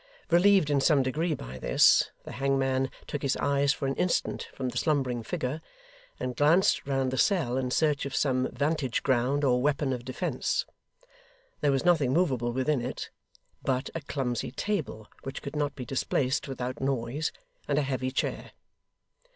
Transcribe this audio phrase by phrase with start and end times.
[0.31, 4.69] Relieved in some degree by this, the hangman took his eyes for an instant from
[4.69, 5.61] the slumbering figure,
[6.19, 10.65] and glanced round the cell in search of some 'vantage ground or weapon of defence.
[11.59, 13.11] There was nothing moveable within it,
[13.61, 17.31] but a clumsy table which could not be displaced without noise,
[17.67, 18.53] and a heavy chair.